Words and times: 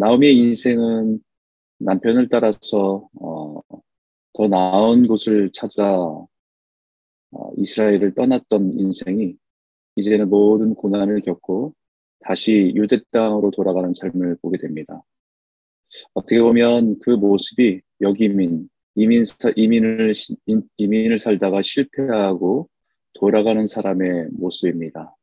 나오미의 0.00 0.34
인생은 0.34 1.20
남편을 1.78 2.30
따라서 2.30 3.06
어, 3.20 3.60
더 4.32 4.48
나은 4.48 5.06
곳을 5.06 5.50
찾아 5.52 5.94
어, 5.94 7.52
이스라엘을 7.58 8.14
떠났던 8.14 8.78
인생이 8.78 9.36
이제는 9.96 10.30
모든 10.30 10.74
고난을 10.74 11.20
겪고 11.20 11.74
다시 12.20 12.72
유대 12.74 12.98
땅으로 13.10 13.50
돌아가는 13.50 13.92
삶을 13.92 14.38
보게 14.40 14.56
됩니다. 14.56 15.02
어떻게 16.14 16.40
보면 16.40 16.98
그 17.00 17.10
모습이 17.10 17.82
여기민 18.00 18.70
이민 18.94 19.22
이민을 19.54 20.12
이민을 20.78 21.18
살다가 21.18 21.60
실패하고 21.60 22.70
돌아가는 23.12 23.66
사람의 23.66 24.28
모습입니다. 24.32 25.14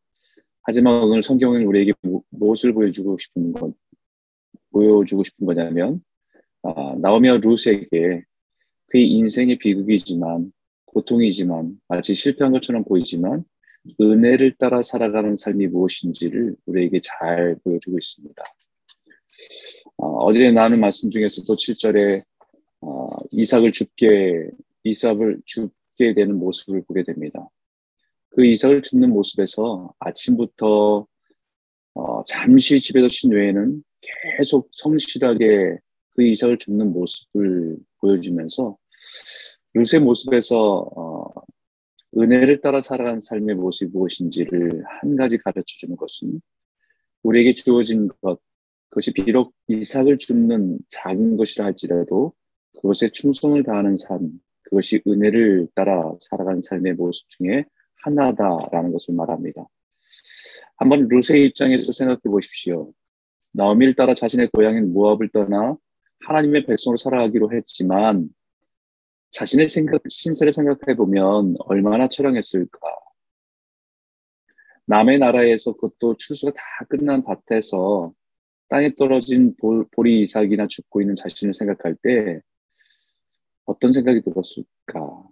하지만 0.61 1.01
오늘 1.01 1.23
성경은 1.23 1.65
우리에게 1.65 1.93
무엇을 2.29 2.73
보여주고 2.73 3.17
싶은 3.17 3.53
것 3.53 3.73
보여주고 4.77 5.23
싶은 5.23 5.47
거냐면 5.47 6.01
아, 6.61 6.95
나오며 6.99 7.37
루스에게 7.37 8.23
그의 8.87 9.09
인생의 9.09 9.57
비극이지만 9.57 10.51
고통이지만 10.85 11.79
마치 11.87 12.13
실패한 12.13 12.53
것처럼 12.53 12.83
보이지만 12.83 13.43
은혜를 13.99 14.55
따라 14.57 14.83
살아가는 14.83 15.35
삶이 15.35 15.67
무엇인지를 15.67 16.55
우리에게 16.65 16.99
잘 17.01 17.55
보여주고 17.63 17.97
있습니다. 17.97 18.43
어, 19.97 20.33
제 20.33 20.51
나눈 20.51 20.79
말씀 20.79 21.09
중에서도 21.09 21.55
7절에 21.55 22.21
어, 22.81 23.07
이삭을 23.31 23.71
죽게 23.71 24.49
이삭을 24.83 25.41
죽게 25.45 26.13
되는 26.13 26.37
모습을 26.37 26.83
보게 26.85 27.03
됩니다. 27.03 27.49
그 28.29 28.45
이삭을 28.45 28.83
죽는 28.83 29.09
모습에서 29.09 29.93
아침부터 29.99 31.07
어, 31.97 32.23
잠시 32.25 32.79
집에서 32.79 33.07
쉰 33.09 33.33
외에는 33.33 33.83
계속 34.37 34.69
성실하게 34.71 35.77
그 36.13 36.23
이삭을 36.23 36.59
죽는 36.59 36.93
모습을 36.93 37.75
보여주면서 37.99 38.77
요새 39.75 39.97
모습에서 39.97 40.87
어, 40.95 41.33
은혜를 42.15 42.61
따라 42.61 42.81
살아가는 42.81 43.19
삶의 43.19 43.55
모습이 43.55 43.91
무엇인지를 43.91 44.83
한 44.85 45.15
가지 45.15 45.39
가르쳐 45.39 45.65
주는 45.79 45.95
것은 45.95 46.39
우리에게 47.23 47.55
주어진 47.55 48.07
것, 48.21 48.39
그것이 48.89 49.11
비록 49.13 49.53
이삭을 49.67 50.19
줍는 50.19 50.77
작은 50.89 51.35
것이라 51.35 51.65
할지라도 51.65 52.33
그것에 52.75 53.09
충성을 53.09 53.61
다하는 53.63 53.97
삶, 53.97 54.29
그것이 54.61 55.01
은혜를 55.07 55.67
따라 55.73 56.13
살아가는 56.19 56.61
삶의 56.61 56.93
모습 56.93 57.27
중에 57.29 57.65
하나다라는 58.03 58.91
것을 58.91 59.15
말합니다. 59.15 59.67
한번 60.77 61.07
루세의 61.07 61.47
입장에서 61.47 61.91
생각해 61.91 62.21
보십시오. 62.25 62.91
나오미를 63.51 63.95
따라 63.95 64.13
자신의 64.13 64.49
고향인 64.53 64.93
모압을 64.93 65.29
떠나 65.29 65.75
하나님의 66.25 66.65
백성으로 66.65 66.97
살아가기로 66.97 67.53
했지만 67.53 68.29
자신의 69.31 69.69
생각, 69.69 70.01
신세를 70.07 70.51
생각해 70.51 70.95
보면 70.95 71.55
얼마나 71.59 72.07
처량했을까. 72.07 72.79
남의 74.85 75.19
나라에서 75.19 75.73
그것도 75.73 76.15
출수가 76.17 76.53
다 76.53 76.61
끝난 76.87 77.23
밭에서 77.23 78.13
땅에 78.69 78.93
떨어진 78.95 79.55
볼, 79.57 79.85
보리 79.91 80.21
이삭이나 80.21 80.67
죽고 80.67 81.01
있는 81.01 81.15
자신을 81.15 81.53
생각할 81.53 81.95
때 82.01 82.41
어떤 83.65 83.91
생각이 83.91 84.21
들었을까? 84.21 85.27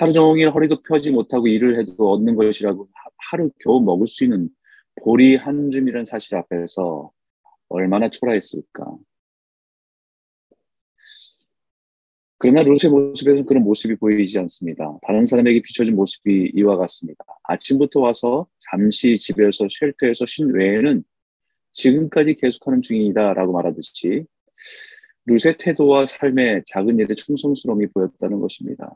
하루 0.00 0.14
종일 0.14 0.48
허리도 0.48 0.80
펴지 0.82 1.10
못하고 1.10 1.46
일을 1.46 1.78
해도 1.78 2.10
얻는 2.12 2.34
것이라고 2.34 2.88
하루 3.18 3.50
겨우 3.62 3.82
먹을 3.82 4.06
수 4.06 4.24
있는 4.24 4.48
보리 5.02 5.36
한 5.36 5.70
줌이라는 5.70 6.06
사실 6.06 6.36
앞에서 6.36 7.10
얼마나 7.68 8.08
초라했을까? 8.08 8.96
그러나 12.38 12.62
루스의 12.62 12.90
모습에서는 12.90 13.44
그런 13.44 13.62
모습이 13.62 13.96
보이지 13.96 14.38
않습니다. 14.38 14.98
다른 15.06 15.26
사람에게 15.26 15.60
비춰진 15.60 15.96
모습이 15.96 16.52
이와 16.54 16.78
같습니다. 16.78 17.22
아침부터 17.42 18.00
와서 18.00 18.46
잠시 18.58 19.14
집에서 19.16 19.66
쉘터에서 19.68 20.24
쉰 20.24 20.50
외에는 20.56 21.04
지금까지 21.72 22.36
계속하는 22.36 22.80
중이다 22.80 23.34
라고 23.34 23.52
말하듯이 23.52 24.24
루스의 25.26 25.58
태도와 25.58 26.06
삶의 26.06 26.62
작은 26.64 26.98
일에 26.98 27.14
충성스러움이 27.14 27.88
보였다는 27.88 28.40
것입니다. 28.40 28.90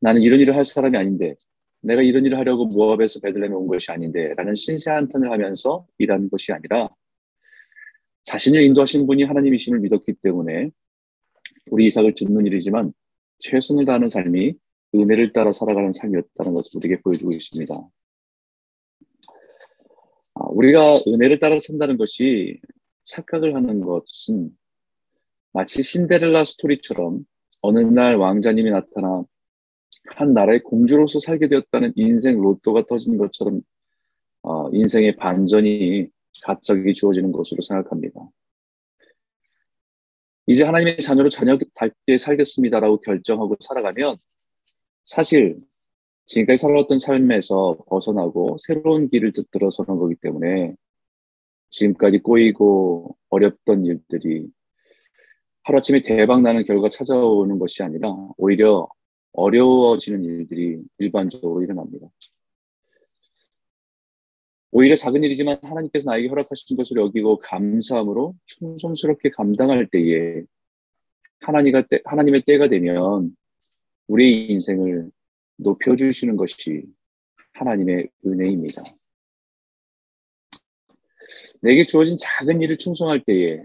나는 0.00 0.20
이런 0.22 0.40
일을 0.40 0.56
할 0.56 0.64
사람이 0.64 0.96
아닌데 0.96 1.34
내가 1.80 2.02
이런 2.02 2.24
일을 2.24 2.38
하려고 2.38 2.66
모압에서 2.66 3.20
베들레헴에 3.20 3.54
온 3.54 3.66
것이 3.66 3.90
아닌데 3.90 4.34
라는 4.36 4.54
신세 4.54 4.90
한탄을 4.90 5.30
하면서 5.30 5.86
일하는 5.98 6.28
것이 6.30 6.52
아니라 6.52 6.88
자신을 8.24 8.62
인도하신 8.62 9.06
분이 9.06 9.24
하나님이심을 9.24 9.80
믿었기 9.80 10.14
때문에 10.22 10.70
우리 11.70 11.86
이삭을 11.86 12.14
죽는 12.14 12.46
일이지만 12.46 12.92
최선을 13.38 13.84
다하는 13.84 14.08
삶이 14.08 14.54
은혜를 14.94 15.32
따라 15.32 15.52
살아가는 15.52 15.92
삶이었다는 15.92 16.54
것을 16.54 16.76
우리에게 16.76 17.00
보여주고 17.02 17.32
있습니다. 17.32 17.74
아, 20.34 20.44
우리가 20.50 21.02
은혜를 21.06 21.38
따라 21.38 21.58
산다는 21.58 21.96
것이 21.96 22.60
착각을 23.04 23.54
하는 23.54 23.80
것은 23.80 24.50
마치 25.52 25.82
신데렐라 25.82 26.44
스토리처럼 26.44 27.24
어느 27.60 27.78
날 27.78 28.16
왕자님이 28.16 28.70
나타나 28.70 29.24
한 30.16 30.32
나라의 30.32 30.62
공주로서 30.62 31.20
살게 31.20 31.48
되었다는 31.48 31.92
인생 31.96 32.40
로또가 32.40 32.84
터진 32.86 33.18
것처럼 33.18 33.60
어, 34.42 34.70
인생의 34.70 35.16
반전이 35.16 36.08
갑자기 36.42 36.94
주어지는 36.94 37.32
것으로 37.32 37.60
생각합니다. 37.62 38.20
이제 40.46 40.64
하나님의 40.64 40.98
자녀로 41.00 41.28
자녀답게 41.28 42.16
살겠습니다라고 42.18 43.00
결정하고 43.00 43.56
살아가면 43.60 44.16
사실 45.04 45.58
지금까지 46.26 46.60
살아왔던 46.62 46.98
삶에서 46.98 47.78
벗어나고 47.86 48.56
새로운 48.58 49.08
길을 49.08 49.32
들어서는 49.50 49.98
거기 49.98 50.14
때문에 50.14 50.74
지금까지 51.70 52.18
꼬이고 52.18 53.16
어렵던 53.28 53.84
일들이 53.84 54.46
하루아침에 55.64 56.00
대박 56.02 56.40
나는 56.40 56.64
결과 56.64 56.88
찾아오는 56.88 57.58
것이 57.58 57.82
아니라 57.82 58.14
오히려 58.38 58.88
어려워지는 59.32 60.24
일들이 60.24 60.82
일반적으로 60.98 61.62
일어납니다. 61.62 62.08
오히려 64.70 64.96
작은 64.96 65.24
일이지만 65.24 65.58
하나님께서 65.62 66.10
나에게 66.10 66.28
허락하신 66.28 66.76
것을 66.76 66.98
여기고 66.98 67.38
감사함으로 67.38 68.34
충성스럽게 68.46 69.30
감당할 69.30 69.86
때에 69.86 70.42
하나님가 71.40 71.86
때, 71.86 72.00
하나님의 72.04 72.42
때가 72.42 72.68
되면 72.68 73.34
우리의 74.08 74.50
인생을 74.50 75.10
높여주시는 75.56 76.36
것이 76.36 76.84
하나님의 77.54 78.08
은혜입니다. 78.26 78.82
내게 81.60 81.86
주어진 81.86 82.16
작은 82.18 82.62
일을 82.62 82.78
충성할 82.78 83.24
때에 83.24 83.62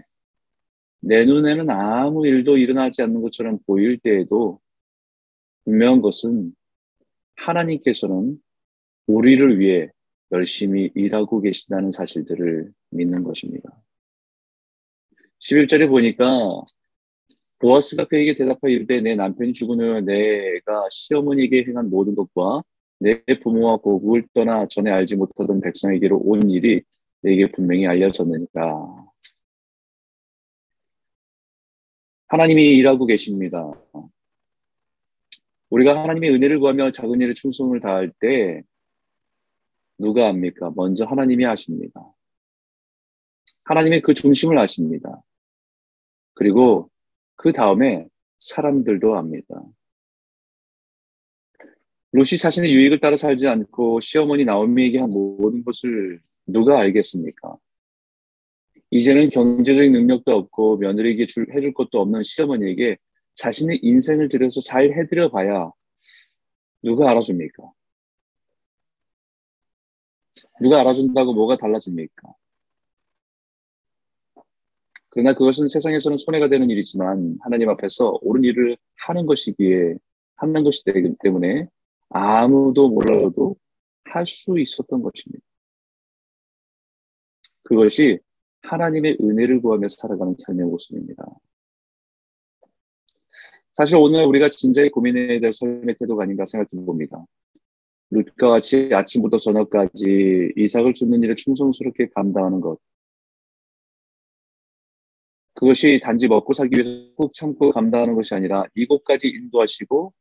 내 1.00 1.24
눈에는 1.24 1.68
아무 1.70 2.26
일도 2.26 2.56
일어나지 2.56 3.02
않는 3.02 3.20
것처럼 3.22 3.58
보일 3.66 3.98
때에도 3.98 4.60
분명한 5.64 6.02
것은 6.02 6.54
하나님께서는 7.36 8.38
우리를 9.06 9.58
위해 9.58 9.90
열심히 10.32 10.90
일하고 10.94 11.40
계신다는 11.40 11.90
사실들을 11.90 12.72
믿는 12.90 13.22
것입니다. 13.22 13.70
11절에 15.40 15.88
보니까 15.88 16.62
보아스가 17.58 18.04
그에게 18.06 18.34
대답하여 18.34 18.72
이르되 18.72 19.00
내 19.00 19.14
남편이 19.14 19.52
죽은 19.52 19.80
후 19.80 20.00
내가 20.00 20.88
시어머니에게 20.90 21.64
행한 21.68 21.90
모든 21.90 22.14
것과 22.14 22.62
내 22.98 23.22
부모와 23.42 23.78
고국을 23.78 24.26
떠나 24.32 24.66
전에 24.66 24.90
알지 24.90 25.16
못하던 25.16 25.60
백성에게로 25.60 26.18
온 26.18 26.48
일이 26.48 26.82
내게 27.20 27.50
분명히 27.50 27.86
알려졌느니라. 27.86 29.06
하나님이 32.28 32.62
일하고 32.76 33.06
계십니다. 33.06 33.70
우리가 35.74 36.00
하나님의 36.00 36.30
은혜를 36.30 36.60
구하며 36.60 36.92
작은 36.92 37.20
일에 37.20 37.34
충성을 37.34 37.78
다할 37.80 38.12
때 38.20 38.62
누가 39.98 40.28
합니까? 40.28 40.72
먼저 40.76 41.04
하나님이 41.04 41.44
하십니다. 41.44 42.00
하나님의 43.64 44.02
그 44.02 44.14
중심을 44.14 44.56
아십니다. 44.56 45.20
그리고 46.34 46.90
그 47.34 47.52
다음에 47.52 48.06
사람들도 48.38 49.16
압니다. 49.16 49.64
루시 52.12 52.38
자신의 52.38 52.72
유익을 52.72 53.00
따라 53.00 53.16
살지 53.16 53.48
않고 53.48 53.98
시어머니 53.98 54.44
나오미에게 54.44 55.00
한 55.00 55.10
모든 55.10 55.64
것을 55.64 56.20
누가 56.46 56.78
알겠습니까? 56.78 57.56
이제는 58.90 59.30
경제적인 59.30 59.90
능력도 59.90 60.30
없고 60.30 60.76
며느리에게 60.76 61.26
줄, 61.26 61.52
해줄 61.52 61.74
것도 61.74 62.00
없는 62.00 62.22
시어머니에게 62.22 62.96
자신의 63.34 63.80
인생을 63.82 64.28
들여서 64.28 64.60
잘 64.60 64.90
해드려 64.92 65.30
봐야 65.30 65.70
누가 66.82 67.10
알아줍니까? 67.10 67.72
누가 70.60 70.80
알아준다고 70.80 71.32
뭐가 71.34 71.56
달라집니까? 71.56 72.34
그러나 75.10 75.32
그것은 75.32 75.68
세상에서는 75.68 76.18
손해가 76.18 76.48
되는 76.48 76.68
일이지만 76.70 77.38
하나님 77.40 77.68
앞에서 77.68 78.18
옳은 78.22 78.42
일을 78.44 78.76
하는 78.96 79.26
것이기에 79.26 79.94
하는 80.36 80.64
것이기 80.64 81.16
때문에 81.20 81.68
아무도 82.08 82.88
몰라도 82.88 83.56
할 84.04 84.26
수 84.26 84.58
있었던 84.58 85.02
것입니다. 85.02 85.44
그것이 87.64 88.20
하나님의 88.62 89.18
은혜를 89.20 89.60
구하며 89.60 89.88
살아가는 89.88 90.34
삶의 90.38 90.66
모습입니다. 90.66 91.24
사실 93.74 93.96
오늘 93.96 94.24
우리가 94.24 94.48
진짜에 94.48 94.88
고민해야 94.88 95.40
될 95.40 95.52
삶의 95.52 95.96
태도가 95.98 96.22
아닌가 96.22 96.46
생각해 96.46 96.84
봅니다. 96.86 97.24
룻과 98.10 98.50
같이 98.50 98.90
아침부터 98.92 99.38
저녁까지 99.38 100.52
이삭을 100.56 100.94
줍는 100.94 101.22
일을 101.24 101.34
충성스럽게 101.34 102.10
감당하는 102.14 102.60
것. 102.60 102.78
그것이 105.54 106.00
단지 106.02 106.28
먹고 106.28 106.52
살기 106.52 106.76
위해서 106.76 107.14
꾹 107.16 107.34
참고 107.34 107.70
감당하는 107.70 108.14
것이 108.14 108.34
아니라 108.34 108.64
이곳까지 108.76 109.28
인도하시고 109.28 110.12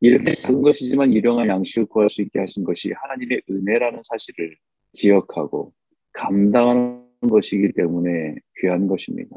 이렇게 0.00 0.32
작은 0.32 0.60
것이지만 0.60 1.12
일용할 1.12 1.48
양식을 1.48 1.86
구할 1.86 2.10
수 2.10 2.20
있게 2.20 2.38
하신 2.38 2.64
것이 2.64 2.92
하나님의 2.92 3.42
은혜라는 3.50 4.02
사실을 4.04 4.56
기억하고 4.92 5.72
감당하는 6.12 7.06
것이기 7.20 7.72
때문에 7.72 8.36
귀한 8.58 8.86
것입니다. 8.86 9.36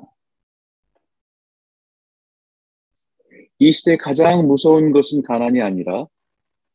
이 3.64 3.70
시대 3.70 3.96
가장 3.96 4.48
무서운 4.48 4.92
것은 4.92 5.22
가난이 5.22 5.62
아니라 5.62 6.08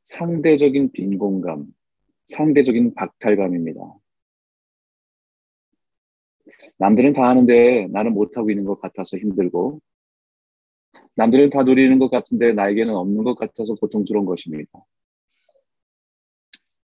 상대적인 0.04 0.92
빈곤감, 0.92 1.66
상대적인 2.26 2.94
박탈감입니다. 2.94 3.80
남들은 6.78 7.12
다 7.12 7.28
하는데 7.28 7.88
나는 7.90 8.14
못하고 8.14 8.50
있는 8.50 8.64
것 8.64 8.80
같아서 8.80 9.18
힘들고, 9.18 9.80
남들은 11.16 11.50
다 11.50 11.64
누리는 11.64 11.98
것 11.98 12.08
같은데 12.08 12.52
나에게는 12.52 12.94
없는 12.94 13.24
것 13.24 13.34
같아서 13.34 13.74
고통스러운 13.74 14.24
것입니다. 14.24 14.70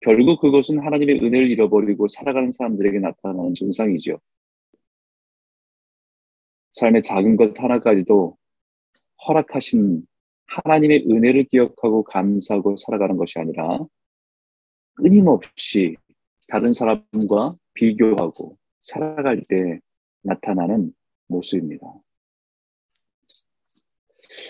결국 0.01 0.41
그것은 0.41 0.79
하나님의 0.79 1.23
은혜를 1.23 1.49
잃어버리고 1.49 2.09
살아가는 2.09 2.51
사람들에게 2.51 2.99
나타나는 2.99 3.53
증상이죠. 3.53 4.19
삶의 6.73 7.01
작은 7.01 7.37
것 7.37 7.57
하나까지도 7.57 8.37
허락하신 9.27 10.05
하나님의 10.47 11.05
은혜를 11.09 11.45
기억하고 11.45 12.03
감사하고 12.03 12.75
살아가는 12.77 13.17
것이 13.17 13.39
아니라 13.39 13.79
끊임없이 14.93 15.95
다른 16.47 16.71
사람과 16.71 17.55
비교하고 17.73 18.57
살아갈 18.81 19.41
때 19.49 19.79
나타나는 20.21 20.93
모습입니다. 21.27 21.85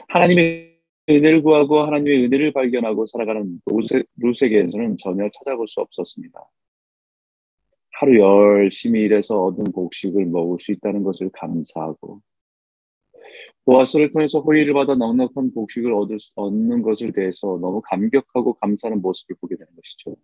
하나님의 0.09 0.75
은혜를 1.09 1.41
구하고 1.43 1.81
하나님의 1.81 2.25
은혜를 2.25 2.51
발견하고 2.51 3.05
살아가는 3.05 3.61
루세게에서는 4.17 4.97
전혀 4.97 5.29
찾아볼 5.29 5.67
수 5.67 5.79
없었습니다. 5.81 6.39
하루 7.91 8.19
열심히 8.19 9.01
일해서 9.01 9.45
얻은 9.45 9.71
곡식을 9.71 10.25
먹을 10.25 10.59
수 10.59 10.71
있다는 10.73 11.03
것을 11.03 11.29
감사하고 11.31 12.21
보아스를 13.65 14.11
통해서 14.11 14.39
호의를 14.39 14.73
받아 14.73 14.95
넉넉한 14.95 15.51
곡식을 15.53 15.91
얻을 15.93 16.19
수, 16.19 16.31
얻는 16.35 16.81
것을 16.81 17.11
대해서 17.11 17.57
너무 17.61 17.81
감격하고 17.81 18.53
감사하는 18.53 19.01
모습을 19.01 19.35
보게 19.39 19.55
되는 19.55 19.71
것이죠. 19.75 20.15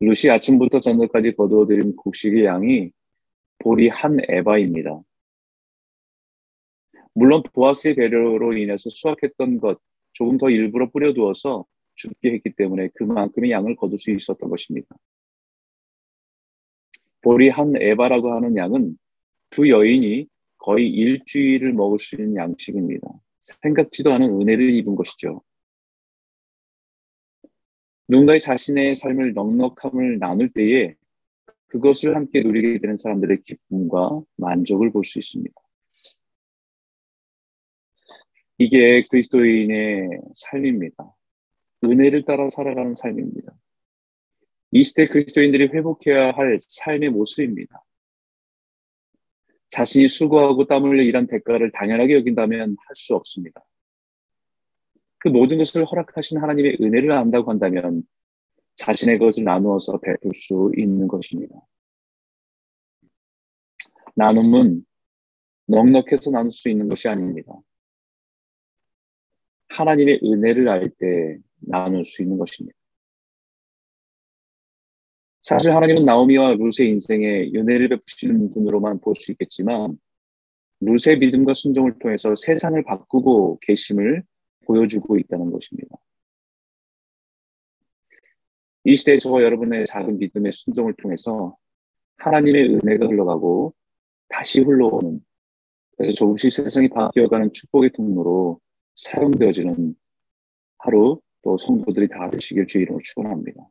루시 0.00 0.30
아침부터 0.30 0.80
저녁까지 0.80 1.32
거두어들인 1.32 1.96
곡식의 1.96 2.44
양이 2.44 2.90
보리 3.58 3.88
한 3.88 4.18
에바입니다. 4.28 5.00
물론 7.14 7.42
보아스의 7.54 7.94
배려로 7.94 8.52
인해서 8.56 8.90
수확했던 8.90 9.58
것 9.58 9.80
조금 10.12 10.36
더 10.36 10.50
일부러 10.50 10.90
뿌려두어서 10.90 11.64
죽게 11.94 12.32
했기 12.32 12.52
때문에 12.54 12.88
그만큼의 12.94 13.50
양을 13.50 13.76
거둘 13.76 13.98
수 13.98 14.10
있었던 14.10 14.48
것입니다. 14.48 14.88
보리 17.22 17.48
한 17.48 17.74
에바라고 17.76 18.32
하는 18.34 18.56
양은 18.56 18.96
두 19.50 19.68
여인이 19.68 20.28
거의 20.66 20.88
일주일을 20.88 21.72
먹을 21.74 22.00
수 22.00 22.16
있는 22.16 22.34
양식입니다. 22.34 23.06
생각지도 23.38 24.12
않은 24.12 24.40
은혜를 24.40 24.74
입은 24.74 24.96
것이죠. 24.96 25.40
누군가의 28.08 28.40
자신의 28.40 28.96
삶을 28.96 29.32
넉넉함을 29.34 30.18
나눌 30.18 30.52
때에 30.52 30.96
그것을 31.68 32.16
함께 32.16 32.40
누리게 32.42 32.80
되는 32.80 32.96
사람들의 32.96 33.44
기쁨과 33.44 34.22
만족을 34.36 34.90
볼 34.90 35.04
수 35.04 35.20
있습니다. 35.20 35.54
이게 38.58 39.04
그리스도인의 39.08 40.20
삶입니다. 40.34 41.14
은혜를 41.84 42.24
따라 42.24 42.50
살아가는 42.50 42.92
삶입니다. 42.94 43.54
이 44.72 44.82
시대 44.82 45.06
그리스도인들이 45.06 45.68
회복해야 45.68 46.32
할 46.32 46.58
삶의 46.60 47.10
모습입니다. 47.10 47.84
자신이 49.68 50.08
수고하고 50.08 50.66
땀 50.66 50.84
흘려 50.84 51.02
일한 51.02 51.26
대가를 51.26 51.72
당연하게 51.72 52.14
여긴다면 52.14 52.76
할 52.78 52.96
수 52.96 53.14
없습니다. 53.14 53.64
그 55.18 55.28
모든 55.28 55.58
것을 55.58 55.84
허락하신 55.84 56.38
하나님의 56.38 56.78
은혜를 56.80 57.10
안다고 57.12 57.50
한다면 57.50 58.02
자신의 58.76 59.18
것을 59.18 59.44
나누어서 59.44 59.98
베풀 59.98 60.32
수 60.34 60.70
있는 60.76 61.08
것입니다. 61.08 61.54
나눔은 64.14 64.84
넉넉해서 65.66 66.30
나눌 66.30 66.52
수 66.52 66.68
있는 66.68 66.88
것이 66.88 67.08
아닙니다. 67.08 67.52
하나님의 69.68 70.20
은혜를 70.22 70.68
알 70.68 70.90
때 70.90 71.38
나눌 71.58 72.04
수 72.04 72.22
있는 72.22 72.38
것입니다. 72.38 72.75
사실 75.46 75.72
하나님은 75.72 76.04
나오미와 76.04 76.56
룻의 76.56 76.90
인생에 76.90 77.52
은혜를 77.54 77.88
베푸시는 77.90 78.52
분으로만 78.52 78.98
볼 78.98 79.14
수 79.14 79.30
있겠지만 79.30 79.96
룻의 80.80 81.20
믿음과 81.20 81.54
순종을 81.54 82.00
통해서 82.00 82.34
세상을 82.34 82.82
바꾸고 82.82 83.60
계심을 83.62 84.24
보여주고 84.66 85.16
있다는 85.16 85.52
것입니다. 85.52 85.96
이 88.82 88.96
시대에 88.96 89.18
저와 89.18 89.40
여러분의 89.42 89.86
작은 89.86 90.18
믿음의 90.18 90.50
순종을 90.50 90.94
통해서 90.94 91.56
하나님의 92.16 92.74
은혜가 92.74 93.06
흘러가고 93.06 93.72
다시 94.28 94.62
흘러오는 94.62 95.20
그래서 95.96 96.12
조금씩 96.12 96.50
세상이 96.50 96.88
바뀌어가는 96.88 97.52
축복의 97.52 97.92
통로로 97.92 98.60
사용되어지는 98.96 99.94
하루 100.78 101.20
또 101.42 101.56
성도들이 101.56 102.08
다 102.08 102.28
되시길 102.30 102.66
주 102.66 102.80
이름으로 102.80 103.00
축원합니다. 103.04 103.68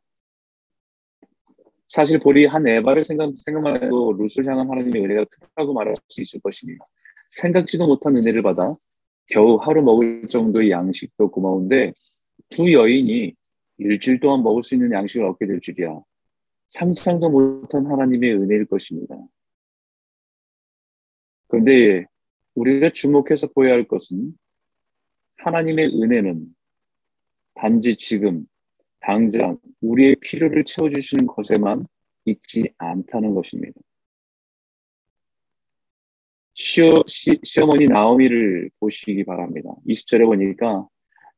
사실 1.88 2.18
보리 2.18 2.46
한 2.46 2.66
에바를 2.66 3.04
생각, 3.04 3.32
생각만 3.36 3.82
해도 3.82 4.12
룻을 4.12 4.46
향한 4.46 4.68
하나님의 4.68 5.04
은혜가 5.04 5.24
크다고 5.24 5.72
말할 5.72 5.94
수 6.08 6.20
있을 6.20 6.40
것입니다. 6.40 6.84
생각지도 7.28 7.86
못한 7.86 8.16
은혜를 8.16 8.42
받아 8.42 8.74
겨우 9.28 9.56
하루 9.56 9.82
먹을 9.82 10.26
정도의 10.28 10.70
양식도 10.70 11.30
고마운데 11.30 11.92
두 12.48 12.72
여인이 12.72 13.34
일주일 13.78 14.20
동안 14.20 14.42
먹을 14.42 14.62
수 14.62 14.74
있는 14.74 14.92
양식을 14.92 15.26
얻게 15.26 15.46
될 15.46 15.60
줄이야. 15.60 16.00
상상도 16.68 17.30
못한 17.30 17.86
하나님의 17.86 18.34
은혜일 18.34 18.66
것입니다. 18.66 19.16
그런데 21.48 22.06
우리가 22.54 22.90
주목해서 22.92 23.48
보여야 23.48 23.74
할 23.74 23.86
것은 23.86 24.32
하나님의 25.38 25.86
은혜는 25.88 26.46
단지 27.54 27.96
지금 27.96 28.46
당장 29.06 29.56
우리의 29.82 30.16
필요를 30.20 30.64
채워주시는 30.64 31.28
것에만 31.28 31.86
있지 32.24 32.68
않다는 32.76 33.34
것입니다. 33.34 33.80
시어, 36.54 36.90
시, 37.06 37.38
시어머니 37.44 37.86
나오미를 37.86 38.68
보시기 38.80 39.24
바랍니다. 39.24 39.70
20절에 39.86 40.24
보니까 40.24 40.88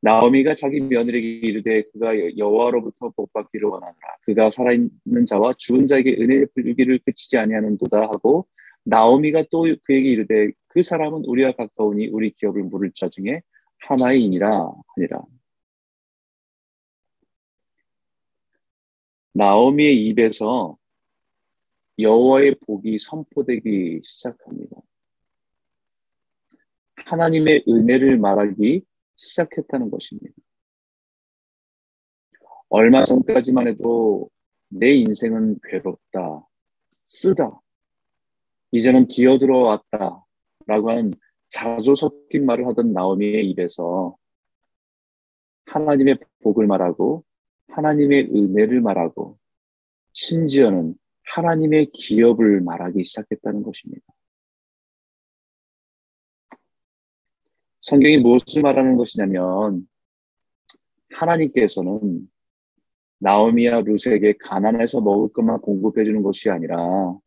나오미가 0.01 0.55
자기 0.55 0.81
며느리에게 0.81 1.47
이르되 1.47 1.83
그가 1.91 2.13
여호와로부터 2.37 3.09
복받기를 3.09 3.67
원하노라. 3.67 4.17
그가 4.21 4.49
살아있는 4.49 5.25
자와 5.27 5.53
죽은 5.53 5.85
자에게 5.85 6.13
은혜를 6.13 6.47
풀기를 6.55 6.99
그치지 7.05 7.37
아니하는도다 7.37 8.01
하고 8.01 8.47
나오미가 8.83 9.43
또 9.51 9.67
그에게 9.83 10.09
이르되 10.09 10.49
그 10.69 10.81
사람은 10.81 11.25
우리와 11.25 11.51
가까우니 11.51 12.07
우리 12.07 12.31
기업을 12.31 12.63
물을 12.63 12.89
자 12.95 13.09
중에 13.09 13.41
하나이니라 13.81 14.71
하니라. 14.95 15.21
나오미의 19.33 20.05
입에서 20.07 20.77
여호와의 21.97 22.55
복이 22.65 22.97
선포되기 22.99 24.01
시작합니다. 24.03 24.77
하나님의 27.05 27.65
은혜를 27.67 28.17
말하기 28.17 28.83
시작했다는 29.15 29.89
것입니다. 29.91 30.33
얼마 32.69 33.03
전까지만 33.03 33.67
해도 33.67 34.29
내 34.69 34.93
인생은 34.93 35.59
괴롭다, 35.63 36.47
쓰다, 37.05 37.59
이제는 38.71 39.07
기어들어왔다 39.07 40.25
라고 40.67 40.89
하는 40.91 41.11
자조 41.49 41.95
섞인 41.95 42.45
말을 42.45 42.67
하던 42.67 42.93
나오미의 42.93 43.49
입에서 43.49 44.15
하나님의 45.65 46.19
복을 46.43 46.67
말하고 46.67 47.23
하나님의 47.69 48.29
은혜를 48.33 48.81
말하고 48.81 49.37
심지어는 50.13 50.95
하나님의 51.35 51.91
기업을 51.91 52.61
말하기 52.61 53.03
시작했다는 53.03 53.63
것입니다. 53.63 54.05
성경이 57.81 58.17
무엇을 58.17 58.61
말하는 58.61 58.97
것이냐면 58.97 59.87
하나님께서는 61.13 62.29
나오미와 63.19 63.81
루세에게 63.81 64.33
가난해서 64.39 65.01
먹을 65.01 65.31
것만 65.33 65.59
공급해 65.61 66.03
주는 66.03 66.21
것이 66.21 66.49
아니라 66.49 67.17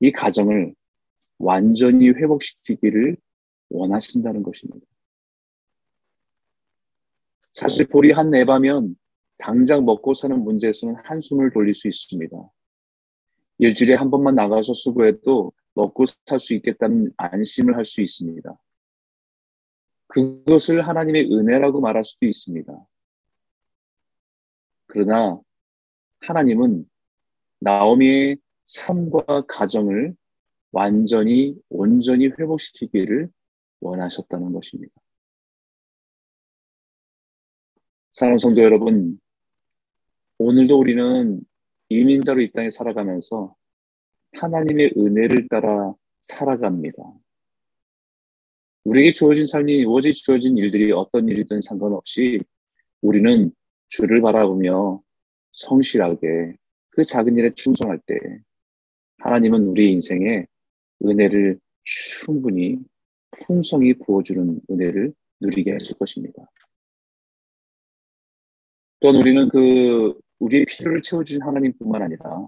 이 0.00 0.12
가정을 0.12 0.74
완전히 1.38 2.08
회복시키기를 2.10 3.16
원하신다는 3.70 4.42
것입니다. 4.42 4.86
사실 7.52 7.86
보리 7.88 8.12
한 8.12 8.30
내바면 8.30 8.96
당장 9.38 9.84
먹고 9.84 10.14
사는 10.14 10.38
문제에서는 10.42 10.96
한숨을 11.04 11.52
돌릴 11.52 11.74
수 11.74 11.88
있습니다. 11.88 12.36
일주일에 13.58 13.94
한 13.94 14.10
번만 14.10 14.34
나가서 14.34 14.74
수고해도 14.74 15.52
먹고 15.74 16.04
살 16.26 16.40
수 16.40 16.54
있겠다는 16.54 17.12
안심을 17.16 17.76
할 17.76 17.84
수 17.84 18.02
있습니다. 18.02 18.56
그것을 20.08 20.86
하나님의 20.86 21.32
은혜라고 21.32 21.80
말할 21.80 22.04
수도 22.04 22.26
있습니다. 22.26 22.72
그러나 24.86 25.38
하나님은 26.20 26.88
나오미의 27.60 28.38
삶과 28.66 29.42
가정을 29.46 30.14
완전히 30.72 31.54
온전히 31.68 32.28
회복시키기를 32.28 33.28
원하셨다는 33.80 34.52
것입니다. 34.52 34.92
사랑하는 38.12 38.38
성도 38.38 38.62
여러분, 38.62 39.20
오늘도 40.38 40.78
우리는 40.78 41.40
이민자로 41.88 42.40
이 42.40 42.52
땅에 42.52 42.70
살아가면서 42.70 43.56
하나님의 44.34 44.92
은혜를 44.96 45.48
따라 45.48 45.94
살아갑니다. 46.22 46.96
우리에게 48.84 49.12
주어진 49.12 49.46
삶이 49.46 49.84
오직 49.84 50.12
주어진 50.12 50.56
일들이 50.56 50.92
어떤 50.92 51.28
일이든 51.28 51.60
상관없이 51.60 52.40
우리는 53.00 53.50
주를 53.88 54.20
바라보며 54.20 55.02
성실하게 55.52 56.54
그 56.90 57.04
작은 57.04 57.36
일에 57.36 57.52
충성할 57.54 57.98
때 58.06 58.16
하나님은 59.18 59.64
우리 59.66 59.92
인생에 59.92 60.46
은혜를 61.04 61.58
충분히 61.82 62.78
풍성히 63.44 63.92
부어주는 63.94 64.60
은혜를 64.70 65.12
누리게 65.40 65.72
하실 65.72 65.96
것입니다. 65.98 66.48
또한 69.00 69.16
우리는 69.16 69.48
그 69.48 70.18
우리의 70.38 70.64
필요를 70.66 71.02
채워주신 71.02 71.42
하나님뿐만 71.42 72.02
아니라 72.02 72.46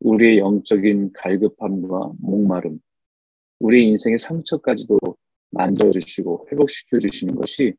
우리의 0.00 0.38
영적인 0.38 1.12
갈급함과 1.14 2.12
목마름, 2.20 2.78
우리의 3.58 3.86
인생의 3.88 4.18
상처까지도 4.18 4.98
만져주시고 5.50 6.48
회복시켜 6.52 6.98
주시는 6.98 7.34
것이 7.34 7.74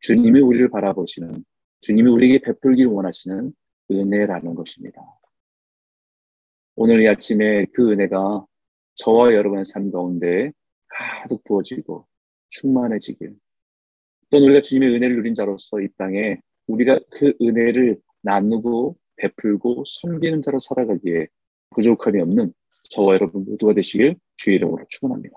주님이 0.00 0.40
우리를 0.40 0.68
바라보시는 0.68 1.44
주님이 1.80 2.10
우리에게 2.10 2.40
베풀길 2.40 2.86
원하시는 2.86 3.52
은혜라는 3.90 4.54
것입니다. 4.54 5.00
오늘 6.76 7.02
이 7.02 7.08
아침에 7.08 7.66
그 7.72 7.92
은혜가 7.92 8.44
저와 8.96 9.32
여러분의 9.34 9.64
삶 9.64 9.90
가운데 9.90 10.52
가득 10.88 11.42
부어지고 11.44 12.06
충만해지길 12.50 13.34
또 14.30 14.44
우리가 14.44 14.60
주님의 14.62 14.94
은혜를 14.94 15.16
누린 15.16 15.34
자로서 15.34 15.80
이 15.80 15.88
땅에 15.96 16.40
우리가 16.66 16.98
그 17.10 17.32
은혜를 17.40 18.00
나누고 18.24 18.96
베풀고 19.16 19.84
섬기는 19.86 20.42
자로 20.42 20.58
살아가기에 20.58 21.28
부족함이 21.70 22.20
없는 22.20 22.52
저와 22.90 23.14
여러분 23.14 23.44
모두가 23.44 23.74
되시길 23.74 24.16
주의 24.36 24.56
이름으로 24.56 24.84
축원합니다. 24.88 25.36